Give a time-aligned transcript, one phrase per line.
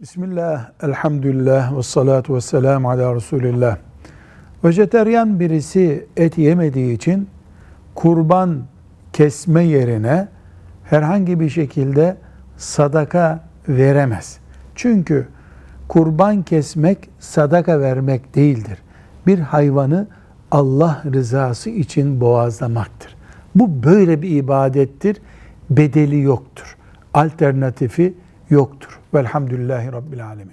[0.00, 3.76] Bismillah, elhamdülillah ve salatu ve selamu ala Resulillah.
[4.64, 7.28] Vejeteryan birisi et yemediği için
[7.94, 8.62] kurban
[9.12, 10.28] kesme yerine
[10.84, 12.16] herhangi bir şekilde
[12.56, 14.38] sadaka veremez.
[14.74, 15.28] Çünkü
[15.88, 18.78] kurban kesmek sadaka vermek değildir.
[19.26, 20.06] Bir hayvanı
[20.50, 23.16] Allah rızası için boğazlamaktır.
[23.54, 25.16] Bu böyle bir ibadettir.
[25.70, 26.76] Bedeli yoktur.
[27.14, 28.14] Alternatifi
[28.50, 28.98] yoktur.
[29.14, 30.48] Velhamdülillahi Rabbil Alemin.